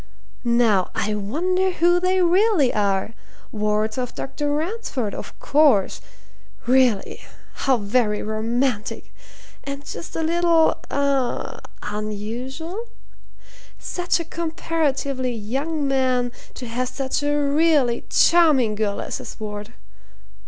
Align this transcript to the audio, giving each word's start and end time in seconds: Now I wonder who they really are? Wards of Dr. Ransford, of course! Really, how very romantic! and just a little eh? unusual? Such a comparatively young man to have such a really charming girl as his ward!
Now 0.43 0.89
I 0.95 1.13
wonder 1.13 1.69
who 1.73 1.99
they 1.99 2.23
really 2.23 2.73
are? 2.73 3.13
Wards 3.51 3.99
of 3.99 4.15
Dr. 4.15 4.51
Ransford, 4.51 5.13
of 5.13 5.39
course! 5.39 6.01
Really, 6.65 7.21
how 7.67 7.77
very 7.77 8.23
romantic! 8.23 9.13
and 9.63 9.85
just 9.85 10.15
a 10.15 10.23
little 10.23 10.75
eh? 10.89 11.59
unusual? 11.83 12.87
Such 13.77 14.19
a 14.19 14.25
comparatively 14.25 15.33
young 15.35 15.87
man 15.87 16.31
to 16.55 16.65
have 16.65 16.89
such 16.89 17.21
a 17.21 17.35
really 17.37 18.03
charming 18.09 18.73
girl 18.73 18.99
as 19.01 19.19
his 19.19 19.39
ward! 19.39 19.71